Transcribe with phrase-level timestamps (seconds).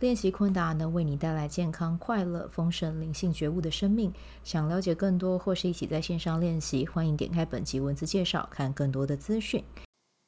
[0.00, 4.12] 练习昆达能为你带来健康、快乐、丰盛、灵性觉悟的生命。
[4.42, 9.64] 想了解更多或是一起在线上练习，欢迎点开本集文字介绍，看更多的资讯。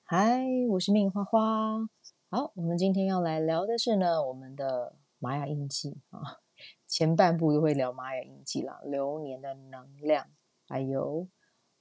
[0.04, 1.80] 嗨，我是命花花。
[2.30, 6.38] 好，我们今天要来聊的是呢，我们的玛雅印记啊。
[6.86, 10.28] 前半部都会聊玛雅印记啦，流年的能量，
[10.68, 11.26] 还有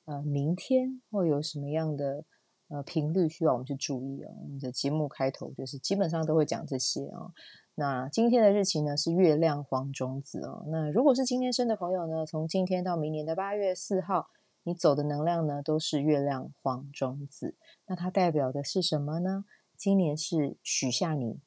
[0.05, 2.25] 呃，明天会有什么样的
[2.67, 4.33] 呃频率需要我们去注意哦。
[4.41, 7.31] 我们的节目开头就是基本上都会讲这些啊。
[7.75, 10.63] 那今天的日期呢是月亮黄种子哦。
[10.67, 14.29] 那如果是今天生的朋友呢，从今天到明年的八月四号，
[14.63, 17.55] 你走的能量呢都是月亮黄种子。
[17.87, 19.45] 那它代表的是什么呢？
[19.77, 21.41] 今年是许下你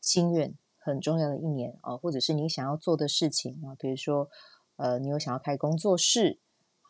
[0.00, 4.30] 心愿很重要的一年哦，或者是你想要做的事情啊，比如说
[4.76, 6.38] 呃，你有想要开工作室，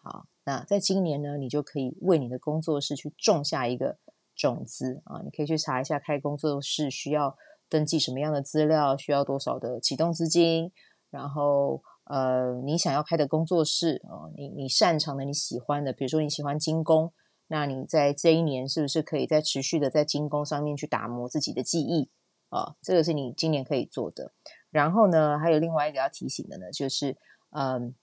[0.04, 3.98] 好，那在今年呢，你就可以为你的工作室去种下一个
[4.36, 5.20] 种子啊。
[5.24, 7.36] 你可以去查一下开工作室需要。
[7.66, 8.96] 登记什么样的资料？
[8.96, 10.70] 需要多少的启动资金？
[11.10, 17.12] 然后，呃，你想要开的工作室啊，你你擅长的、你喜欢的，比如说你喜欢精工，
[17.48, 22.10] 那你在这一年是不是可以在持续的在精工上面去打磨自己的技艺
[22.50, 22.76] 啊？
[22.80, 24.32] 这个是你今年可以做的。
[24.70, 27.16] 然后呢，还有另外一个要提醒的呢，就是，
[27.50, 27.94] 嗯，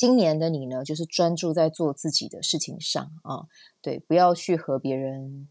[0.00, 3.44] 今年的你呢，就是专注在做自己的事情上啊，
[3.82, 5.46] 对，不要去和别人。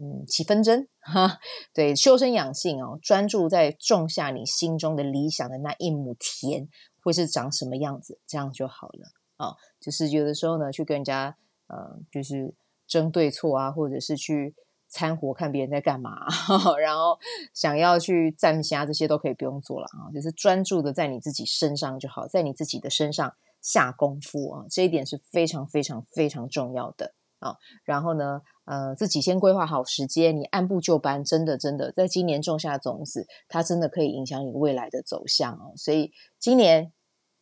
[0.00, 1.40] 嗯，起纷争哈，
[1.74, 6.68] 对，修身养性哦，专注在种下你心中的理想的那一亩田，
[7.02, 9.08] 会是长什么样子，这样就好了
[9.38, 11.36] 啊、就是有的时候呢，去跟人家
[11.66, 12.54] 呃，就是
[12.86, 14.54] 争对错啊，或者是去
[14.88, 16.24] 掺和看别人在干嘛，
[16.80, 17.18] 然后
[17.52, 20.14] 想要去站虾，这些都可以不用做了啊。
[20.14, 27.14] 就是专注的在你自己身上就好，在你自己的身上下功夫啊，这一点是非常非常非常重要的。
[27.40, 27.54] 啊、
[27.84, 35.72] 然后呢，呃，自己先规划好时间，你按部就班，真的真的，在今年种下种子，它真的可以影响你未来的走向哦。
[35.76, 36.10] 所以
[36.40, 36.92] 今年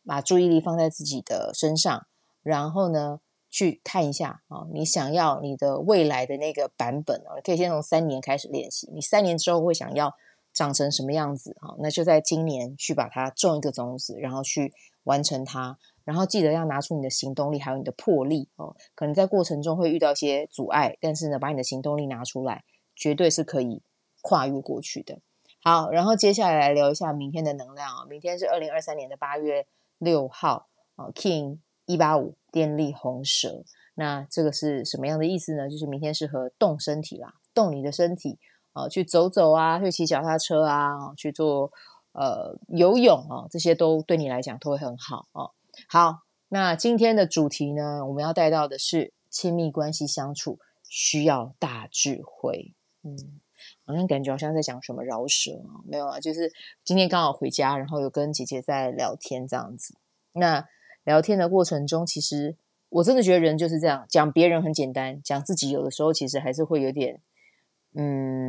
[0.05, 2.05] 把注意力放在自己的身上，
[2.43, 10.13] 然后呢，去看一下啊、你想要你的未来的那个版本哦，你可以先从三年开始练习，你三年之后会想要
[10.53, 14.71] 长成什么样子啊、那就在今年去把它种一个种子，然后去
[15.05, 15.79] 完成它。
[16.07, 18.73] 然后记得要拿出你的行动力，还有你的魄力哦。
[18.95, 22.63] 可能在过程中会遇到一些阻碍，但是呢，把你的行动力拿出来，
[22.95, 23.81] 绝对是可以
[24.21, 25.19] 跨越过去的。
[25.61, 28.05] 好，然后接下来聊一下明天的能量啊。
[28.09, 33.65] 明天是二零二三年的八月六号啊，King 一八五电力红蛇。
[33.95, 35.69] 那这个是什么样的意思呢？
[35.69, 38.39] 就是明天适合动身体啦，动你的身体
[38.71, 41.73] 啊，去走走啊，去骑脚踏车啊，去做
[42.13, 45.49] 呃游泳啊，这些都对你来讲都会很好啊。
[45.87, 52.73] 好，那今天的主题呢，我们要带到的是亲密关系相处需要大智慧。
[53.03, 53.39] 嗯，
[53.85, 56.51] 好像感觉好像在讲什么饶舌啊，没有啊，就是
[56.83, 59.95] 今天刚好回家，然后有跟姐姐在聊天这样子。
[60.33, 60.67] 那
[61.03, 62.57] 聊天的过程中，其实
[62.89, 67.21] 我真的觉得人就是这样，讲别人很简单，讲自己有的时候其实还是会有点，
[67.93, 68.46] 嗯。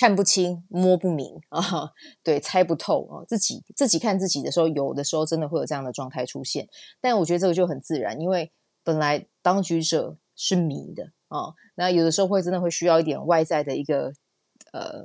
[0.00, 1.92] 看不清、摸不明 啊，
[2.24, 3.22] 对，猜不透啊。
[3.28, 6.66] 自己自己看自己的时候，有的时候真的会有这样的状态出现。
[7.02, 8.50] 但我觉得这个就很自然，因为
[8.82, 11.52] 本来当局者是迷的啊。
[11.74, 14.14] 那有的时候会真的会需要一点外在的一个
[14.72, 15.04] 呃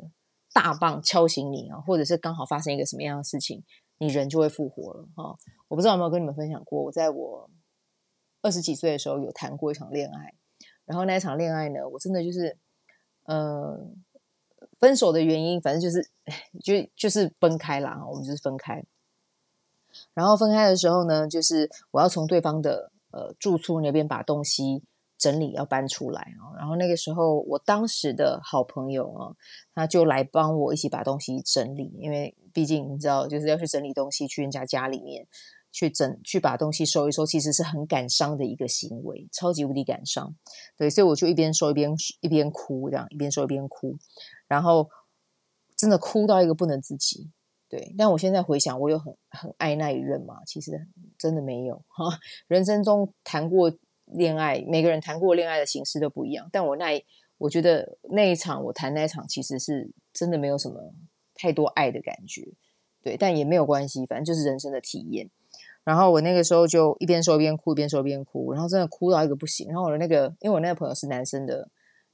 [0.54, 3.66] 大棒敲醒你啊，或者是刚好发生一个什么样的事情，
[3.98, 5.36] 你人就会复活了啊。
[5.68, 7.52] 我不知道有没有跟你们分享过，我在我
[8.42, 10.36] 二十几岁的时候有谈过一场恋爱，
[10.86, 12.58] 然后那一场恋爱呢，我真的就是
[13.26, 13.92] 呃。
[14.86, 16.08] 分手的原因，反正就是
[16.64, 18.06] 就就是分开啦。
[18.08, 18.84] 我们就是分开。
[20.14, 24.84] 然后分开的时候呢，就是我要从对方的呃住处那边把东西
[25.18, 26.54] 整理，要搬出来啊。
[26.56, 29.34] 然后那个时候，我当时的好朋友啊，
[29.74, 35.26] 他就来帮我一起把东西整理，因为毕竟你知道，就是要去整理东西，去人家家里面
[35.76, 40.34] 去整去把东西收一收，其实是很感伤的一个行为，超级无敌感伤。
[40.78, 43.98] 对，所以我就一边收一边一边哭，这样一边收一边哭。
[44.48, 44.90] 然后
[45.76, 47.30] 真的哭到一个不能自己，
[47.68, 47.94] 对。
[47.98, 50.36] 但我现在回想，我有很很爱那一任吗？
[50.48, 50.88] 其实
[51.18, 52.06] 真的没有哈。
[52.48, 53.70] 人生中谈过
[54.06, 56.48] 恋爱，每个人谈过恋爱的形式都不一样。
[56.54, 57.04] 但我那，
[57.38, 60.94] 我觉得那一场我谈那一场，其实是真的没有什么
[61.34, 62.48] 太多爱的感觉，
[63.04, 63.18] 对。
[63.18, 65.30] 但也没有关系，反正就是人生的体验。
[65.86, 69.68] 然后我那个时候就一边说一边哭，一边说一边哭，然后真的哭到一个不行。
[69.70, 71.70] 然后我的那个，因为我那个朋友是男生的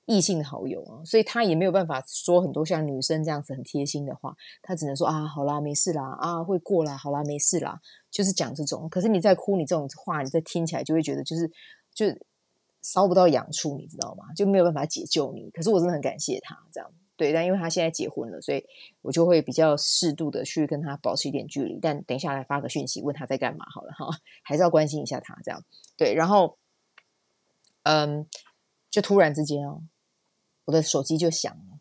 [0.06, 7.79] 异性好友啊，所以他也没有办法说很多像女生这样子很贴心的话，他只能说啊，好啦，没事啦，啊，会过啦，好啦，没事啦，
[8.12, 8.89] 就是讲这种。
[8.89, 11.50] 可是你在哭，你这种话，你再听起来就会觉得就是
[11.94, 12.07] 就
[12.81, 14.25] 烧不到痒处，你知道吗？
[14.35, 15.50] 就没有办法解救你。
[15.51, 16.91] 可是我真的很感谢他这样。
[17.21, 18.65] 对，但因为他现在结婚了，所以
[19.03, 21.77] 我就会比较适度的去跟他保持一点距离。
[21.79, 24.07] 但等一下来发个讯息问他在干嘛好了哈，
[24.41, 25.63] 还是要关心一下他这样。
[25.95, 26.57] 对，然后，
[27.83, 28.25] 嗯，
[28.89, 29.83] 就突然之间哦，
[30.65, 31.79] 我的手机就响了，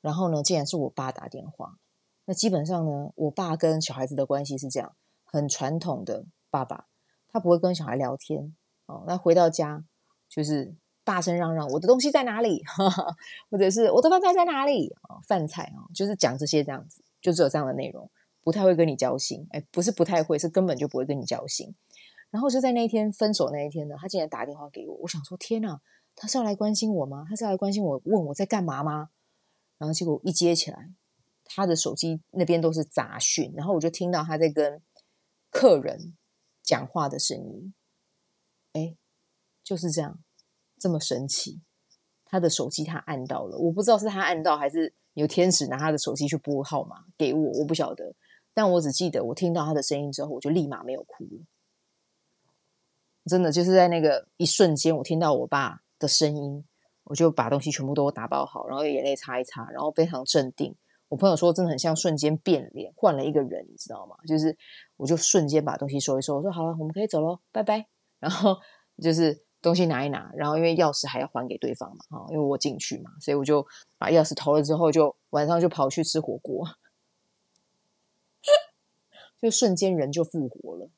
[0.00, 1.76] 然后呢，竟然是我爸打电话。
[2.24, 4.96] 那基本上呢，我爸跟小孩子的关系是这样，
[5.26, 6.86] 很传统的爸爸，
[7.28, 9.04] 他不会跟小孩聊天哦。
[9.06, 9.84] 那回到家
[10.26, 10.74] 就是。
[11.06, 12.64] 大声嚷嚷，我的东西在哪里？
[13.48, 14.92] 或者是我的饭菜在哪里？
[15.24, 18.10] 饭菜啊，就是讲这些这样子，就只有这样的内容，
[18.42, 19.46] 不太会跟你交心。
[19.52, 21.72] 哎，不是不太会，是根本就不会跟你交心。
[22.30, 25.80] 然后就在那一天分手那一天呢，他竟然打电话给我，我想说天哪，
[26.16, 27.24] 他是要来关心我吗？
[27.28, 29.10] 他是要来关心我，问我在干嘛吗？
[29.78, 30.90] 然后结果一接起来，
[31.44, 34.82] 他的手机那边都是杂讯，然后我就听到他在跟
[35.50, 36.16] 客人
[36.64, 37.72] 讲话的声音。
[38.72, 38.96] 哎，
[39.62, 40.18] 就是这样。
[40.78, 41.60] 这么神奇，
[42.24, 48.14] 他的手机他按到了，我不知道是他按到还是有天使拿他的手机去拨号码给我，我不晓得。
[48.52, 51.40] 但我只记得我听到他的声音之后，我就立马没有哭了。
[53.24, 56.64] 真的就是在那个一瞬间，我听到我爸的声音，
[57.04, 60.74] 我就把东西全部都打包好，然后眼泪擦一擦，然后非常镇定。
[61.08, 64.16] 我朋友说，真的很像瞬间变脸，换了一个人，你知道吗？
[64.26, 64.56] 就是
[64.96, 67.86] 我就瞬间把东西收一收，我说好了，我们可以走喽，拜拜。
[68.18, 68.58] 然后
[69.02, 69.45] 就是。
[69.66, 73.66] 东西拿一拿，然后因为钥匙还要还给对方嘛，哈，因为我进去嘛，所以我就
[73.98, 76.64] 把钥匙投了之后，就晚上就跑去吃火锅，
[79.42, 80.88] 就瞬间人就复活了。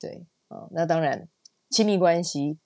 [0.00, 1.28] 对，啊，那当然
[1.70, 2.58] 亲密关系，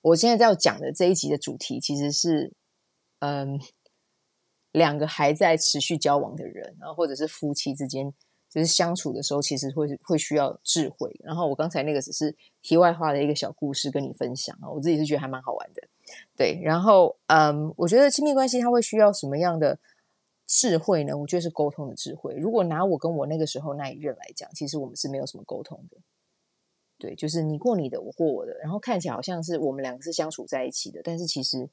[0.00, 2.52] 我现在在要讲的这一集的主题其实是，
[3.18, 3.58] 嗯，
[4.70, 8.14] 两个还在持续交往的人，然后或者是夫妻之间。
[8.54, 11.12] 就是相处的时候，其实会会需要智慧。
[11.24, 15.82] 然后我刚才那个只是题外话的一个小故事跟你分享啊，我自己是觉得还蛮好玩的。
[16.36, 19.80] 对，然后嗯，我觉得亲密关系它会需要什么样的
[20.46, 21.18] 智慧呢？
[21.18, 22.32] 我觉得是沟通的智慧。
[22.36, 25.96] 如果拿我跟我那个时候那一任来讲，其实我们是没有什么沟通的。
[26.96, 31.68] 对，就是你过你的，我过我的，然后看起来好像是我们两个是相处在一起的，但是其实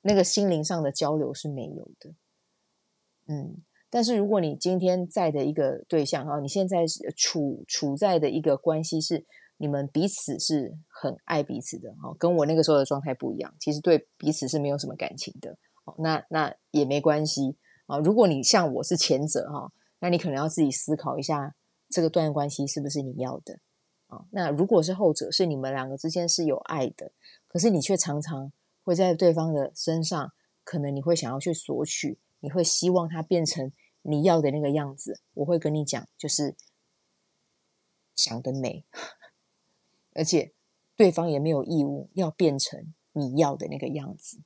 [0.00, 2.14] 那个心灵上的交流是没有的。
[3.28, 3.62] 嗯。
[3.94, 9.24] 但是如果你今天在的一个对象哈，你现在处处在的一个关系是
[9.56, 17.54] 你们彼此是很爱彼此的哈，跟我那个时候的状态不一样，其实对彼此是没有什么感情的哦，那那也没关系
[17.86, 17.96] 啊。
[17.98, 19.70] 如果你像我是前者哈，
[20.00, 21.54] 那你可能要自己思考一下
[21.88, 23.60] 这个段关系是不是你要的
[24.08, 24.24] 啊。
[24.32, 27.12] 那如果是后者，是你们两个之间是有爱的，
[27.46, 28.50] 可是你却常常
[28.82, 30.32] 会在对方的身上，
[30.64, 33.70] 可能你会想要去索取，你会希望他变成。
[34.06, 36.54] 你要的那个样子，我会跟你讲，就是
[38.14, 38.84] 想得美，
[40.12, 40.52] 而且
[40.94, 44.42] 对方也没有义务要变成你要的那个样子。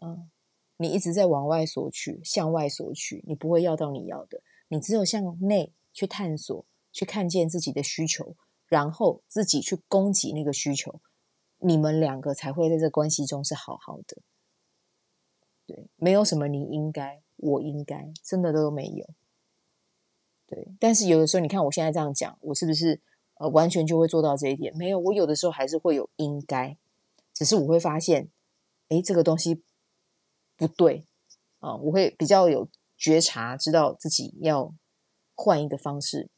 [0.00, 0.30] 嗯，
[0.78, 4.42] 你一直在往外索取，向外索取，你不会要到你要的。
[4.68, 8.34] 你只有向内去探索，去看见自己的需求，
[8.66, 10.98] 然后自己去供给那个需求，
[11.58, 14.22] 你们两个才会在这关系中是好好的。
[15.66, 17.22] 对，没有什么你应该。
[17.42, 19.04] 我应该真的都没有，
[20.46, 20.68] 对。
[20.78, 23.00] 但是有的时候，你看我现在这样讲，我是不是
[23.34, 24.72] 呃完全就会做到这一点？
[24.76, 26.78] 没有，我有的时候还是会有应该，
[27.34, 28.30] 只是我会发现，
[28.90, 29.64] 诶，这个东西
[30.56, 31.04] 不对
[31.58, 34.72] 啊，我会比较有觉察，知道自己要
[35.34, 36.30] 换一个方式。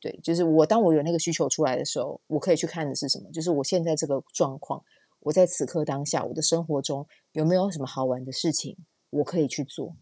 [0.00, 3.30] 对，就是我当我有那个需求出来的时候，我可以去看的是什么？
[3.30, 4.82] 就是我现在这个状况，
[5.20, 8.78] 我在此刻当下，我的生活中有没有什么好玩的事情，
[9.10, 9.96] 我可以去做。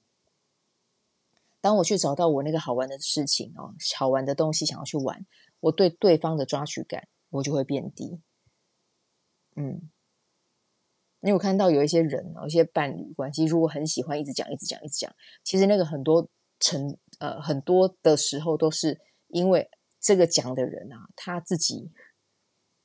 [1.65, 5.25] 当我去找到我那个好玩的事情哦，好玩的东西想要去玩，
[5.61, 8.21] 我对对方的抓取感我就会变低。
[9.57, 9.91] 嗯，
[11.23, 15.11] 因为我看到有一些人，有一些伴侣关系，如果很喜欢一直讲、一直讲、一直讲，
[15.43, 16.29] 其实那个很多
[16.61, 21.91] 成呃很多的时候都是因为这个讲的人啊，他自己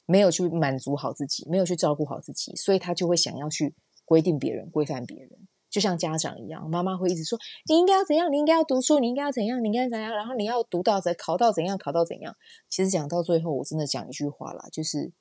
[0.06, 5.49] 没有去满足好自己，没有去照顾好自己，所以他就会想要去规定别人、规范别人。
[5.70, 7.38] 就像家长一样，妈妈会一直说
[7.70, 8.32] ：“你应该要怎样？
[8.32, 9.64] 你应该要读书，你应该要怎样？
[9.64, 10.12] 你应该怎样？
[10.16, 11.78] 然后你要读到怎，考到怎样？
[11.78, 12.36] 考到怎样？”
[12.70, 15.12] 其实讲到最后，我真的讲一句话啦，就是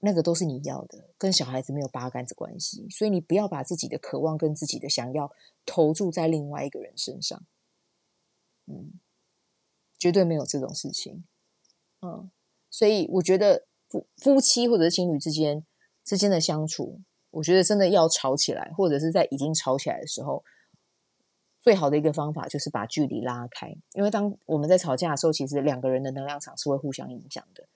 [0.00, 2.88] 那个都是你要的，跟小孩子没有八竿子关系。
[2.90, 5.30] 所以你不要把自己的渴望跟自己的想要
[5.64, 7.44] 投注在另外一个人身上。
[8.66, 9.00] 嗯，
[9.98, 11.24] 绝对没有这种事情。
[12.00, 12.30] 嗯，
[12.68, 15.64] 所以我觉得夫夫妻或者情侣之间
[16.04, 20.44] 之间的相处，我觉得真的要吵起来，或者是在已经吵起来的时候，
[21.60, 23.76] 最好的一个方法就是把距离拉开。
[23.92, 27.68] 因为当我们在吵架的时候，其实两个人的能量场是会互相影响的。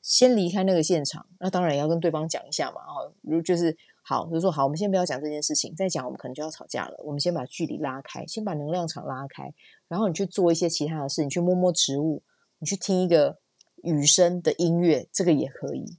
[0.00, 2.80] 先离开那个现场，那当然要跟对方讲一下嘛。
[2.80, 6.96] 哦，如就是好，就说好，我们先不要讲这件事情，再讲我们可能就要吵架了。
[7.04, 9.52] 我们先把距离拉开，先把能量场拉开，
[9.86, 12.22] 然后你去做一些其他的事，你去摸摸植物，
[12.58, 13.38] 你去听一个
[13.82, 15.98] 雨声的音乐，这个也可以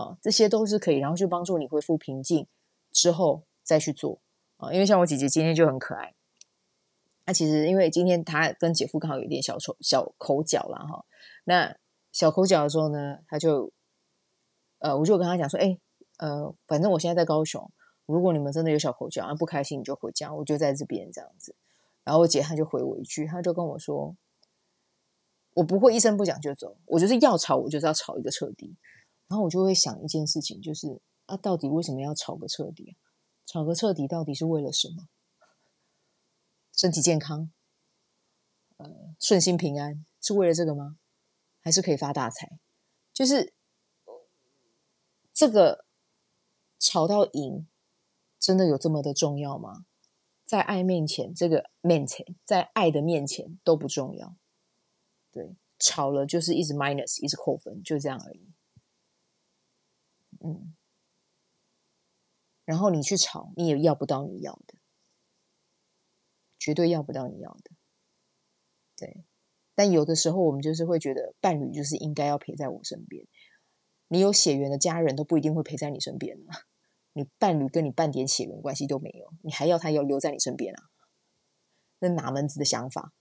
[0.00, 2.46] 啊，这些都是可以，然后去帮助你恢复平静
[2.90, 4.20] 之后再去做
[4.56, 4.72] 啊。
[4.72, 6.14] 因为像我姐姐今天就很可爱，
[7.26, 11.04] 那其实因为今天她跟姐夫刚好有点小丑小口角了哈，
[11.44, 11.76] 那。
[12.12, 13.72] 小口角的时候呢，他就，
[14.80, 15.78] 呃，我就跟他讲说，哎，
[16.18, 17.70] 呃，反正我现在在高雄，
[18.04, 21.54] 如果你们真的有小口角，啊，不开心你就回家，我就在这边这样子。
[22.02, 24.16] 然后我姐她就回我一句，她就跟我说，
[25.54, 28.74] 我不会一声不响就走，我就是要吵，我就是要吵一个彻底。
[29.30, 32.96] 然后我就会想一件事情，就是啊，到底为什么要吵个彻底？
[33.46, 35.08] 吵个彻底到底是为了什么？
[36.76, 37.52] 身体健康，
[38.78, 40.98] 呃，顺心平安，是为了这个吗？
[41.60, 42.58] 还是可以发大财，
[43.12, 43.52] 就是
[45.32, 45.84] 这个
[46.80, 47.68] 吵到赢，
[48.40, 49.84] 真的有这么的重要吗？
[50.44, 54.34] 在爱面前，这个面前，在爱的面前都不重要。
[55.30, 58.48] 对，吵了就是一直 minus，一直扣分，就这样而已。
[60.44, 60.74] 嗯，
[62.64, 64.74] 然后你去吵，你也要不到你要的，
[66.58, 67.70] 绝对要不到你要的。
[68.96, 69.24] 对。
[69.74, 73.26] 但有的时候，我们就是会觉得伴侣就是应该要陪在我身边。
[74.08, 76.66] 你有血缘的家人都不一定会陪在你身边啊。
[77.12, 80.90] 你伴侣跟你半点血缘关系都没有，你还要他要留在你身边啊？
[82.00, 83.14] 那哪门子的想法？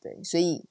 [0.00, 0.68] 对，所以，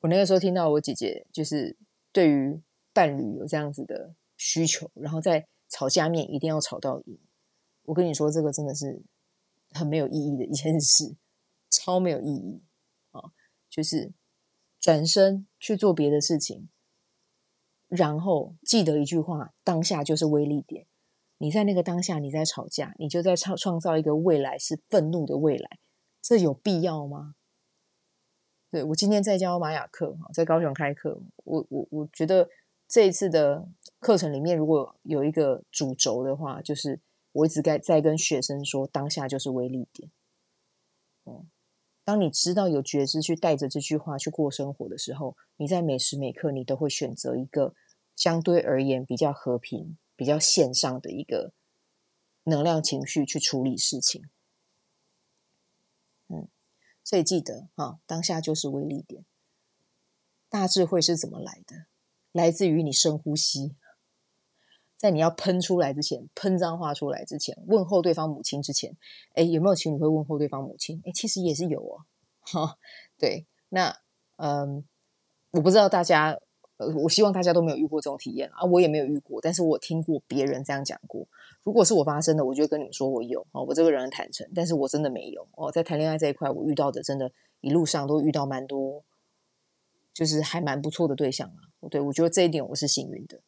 [0.00, 1.76] 我那个时候听到我姐姐就是
[2.12, 2.62] 对于
[2.98, 7.16] 伴侣有这样子的需求，然后在吵架面一定要吵到赢。
[7.84, 9.00] 我跟你说，这个真的是
[9.70, 11.14] 很没有意义的一件事。
[11.70, 12.60] 超没有意义
[13.12, 13.20] 啊！
[13.70, 14.10] 就是
[14.80, 16.68] 转身去做别的事情，
[17.86, 20.86] 然后记得一句话：当下就是威力点。
[21.36, 25.78] 你在那个当下，你在吵架，你就在创创造一个未来是愤怒的未来，
[26.20, 27.36] 这有必要吗？
[28.70, 32.48] 对，我今天在教玛雅课，在高雄开课，我我我觉得
[32.88, 33.68] 这一次的
[34.00, 37.00] 课程里面，如果有一个主轴的话，就是
[37.32, 40.10] 我一直在在跟学生说：当下就是威力点。
[41.26, 41.48] 嗯。
[42.04, 47.74] 当你知道有觉知去带着这句话去过生活的时候，你在每时每刻你都会选择一个
[48.16, 51.52] 相对而言比较和平、比较线上的一个
[52.44, 54.24] 能量情绪去处理事情。
[56.28, 56.48] 嗯，
[57.04, 59.26] 所以记得啊，当下就是威力点。
[60.48, 61.88] 大智慧是怎么来的？
[62.38, 63.74] 来自于你深呼吸。
[64.96, 68.96] 在你要喷出来之前，喷脏话出来之前，问候对方母亲之前，
[69.34, 71.02] 哎，有没有情侣会问候对方母亲？
[71.04, 72.06] 哎，其实也是有哦。
[72.40, 72.78] 哈，
[73.18, 73.92] 对，那
[74.36, 74.84] 嗯，
[75.50, 76.38] 我不知道大家，
[77.02, 81.26] 我希望大家都没有遇过这种体验啊，我也没有遇过，但是我听过别人这样讲过。
[81.64, 89.04] 如果是我发生的，我就跟你们说我有哦，我这个人很坦诚，但是我真的没有哦，在谈恋爱这一块，我遇到的真的，一路上都遇到蛮多，
[90.18, 91.88] 就是还蛮不错的对象啊。
[91.88, 93.40] 对，我觉得这一点我是幸运的。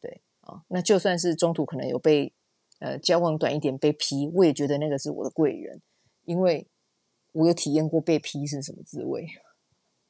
[0.00, 2.32] 对啊那就算是中途可能有被
[2.80, 5.80] 呃交往短一点被批，我也觉得那个是我的贵人，
[6.24, 6.66] 因为
[7.30, 9.28] 我有体验过被批是什么滋味。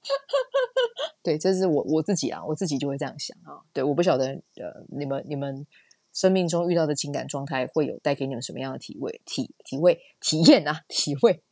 [1.22, 3.60] 对，这是我我自己啊，我自己就会这样想啊。
[3.74, 5.66] 对，我不晓得呃你们你们
[6.14, 11.42] 生命中遇到的情感状态会有带给你们什么样的体味体体味体验啊体会。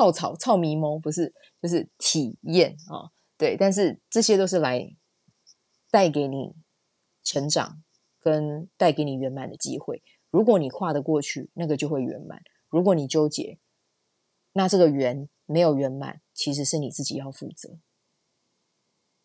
[0.00, 4.96] 草草草迷蒙不是就是体验啊，对，但是这些都是来。
[5.92, 6.54] 带给你
[7.24, 7.82] 成长，
[8.20, 10.04] 跟带给你圆满的机会。
[10.30, 12.38] 如果你跨得过去，那个就会圆满；
[12.68, 13.58] 如果你纠结，
[14.52, 17.80] 那这个圆没有圆满，其实是你自己要负责。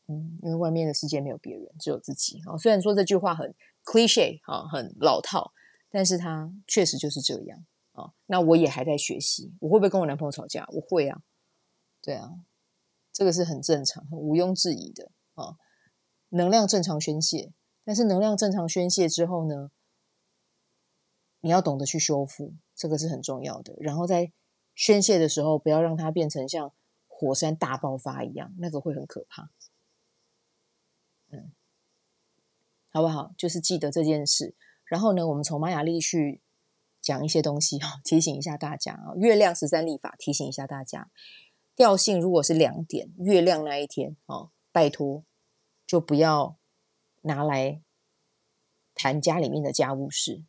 [0.07, 2.41] 嗯，因为外面的世界没有别人，只有自己。
[2.47, 3.53] 啊，虽然说这句话很
[3.83, 5.53] cliche 啊，很老套，
[5.91, 7.63] 但是它确实就是这样
[7.95, 8.13] 啊。
[8.27, 10.67] 那我也还在学习，我会不会跟我男朋友吵架？
[10.71, 11.21] 我会啊，
[12.01, 12.29] 对啊，
[13.11, 15.57] 这个是很正常、很毋庸置疑的啊。
[16.29, 19.71] 能量正常宣泄，但是能量正常宣泄之后呢，
[21.39, 23.75] 你要懂得去修复，这个是很重要的。
[23.79, 24.33] 然后在
[24.73, 26.73] 宣泄的时候，不要让它变成像
[27.07, 29.49] 火山大爆发一样，那个会很可怕。
[31.31, 31.53] 嗯，
[32.89, 33.33] 好不好？
[33.37, 34.55] 就是记得这件事。
[34.83, 36.41] 然后呢，我们从玛雅历去
[37.05, 39.13] 讲一些东西哈，提醒一下大家啊。
[39.15, 41.11] 月亮十三历法提醒一下大家，
[41.75, 45.23] 调性如果是两点，月亮那一天哦，拜托
[45.85, 46.57] 就不要
[47.21, 47.83] 拿来
[48.95, 50.43] 谈家里面的家务事，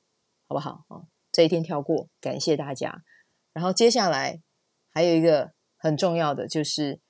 [0.49, 1.05] 好不好啊？
[1.31, 3.05] 这一天跳过，感谢大家。
[3.53, 4.41] 然后接下来
[4.89, 7.03] 还有一个很重要的就是，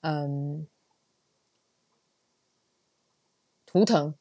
[0.00, 0.66] 嗯，
[3.66, 4.14] 图腾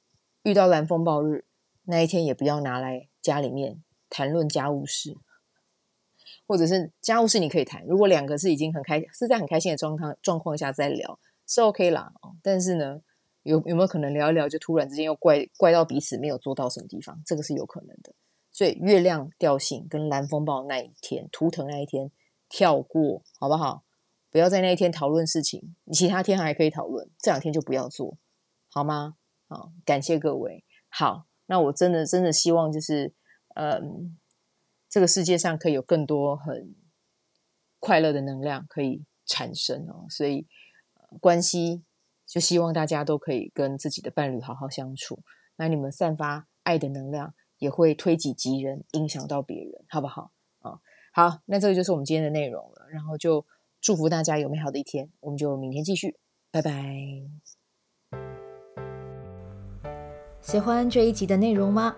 [0.43, 1.45] 遇到蓝风暴日
[1.83, 5.15] 那一天，也不要拿来家里面谈论家务事，
[6.47, 7.85] 或者是家务事你可以谈。
[7.85, 12.11] 如果两个是已经很开是在很开心的状况状况下再聊，是 OK 啦。
[12.41, 13.01] 但是呢，
[13.43, 17.21] 有有没有可能聊一聊就突然之间又怪怪到彼此没有做到什么地方？
[17.25, 18.13] 这个是有可能的。
[18.51, 22.11] 所以月亮调性跟蓝风暴那一天，图腾那一天
[22.49, 23.83] 跳过，好不好？
[24.31, 28.17] 不要在那一天讨论事情，你其他天还可以讨论，这两天就不要做，
[28.69, 29.15] 好吗？
[29.47, 30.63] 好，感谢各位。
[30.87, 33.13] 好，那我真的真的希望就是，
[33.59, 34.17] 嗯，
[34.87, 36.75] 这个世界上可以有更多很
[37.79, 40.05] 快乐的能量可以产生哦。
[40.09, 40.47] 所以，
[41.19, 41.83] 关系
[42.25, 45.19] 就希望大家都可以跟自己的伴侣好好相处。
[45.57, 47.33] 那你们散发爱的能量。
[47.59, 50.31] 也会推己及人，影响到别人，好不好？
[50.59, 50.79] 啊、
[51.11, 52.87] 好，那这个就是我们今天的内容了。
[52.89, 53.45] 然后就
[53.81, 56.17] 祝福大家有美好的一天，我们就明天继续，
[56.51, 56.71] 拜拜。
[60.39, 61.97] 喜欢这一集的内容吗？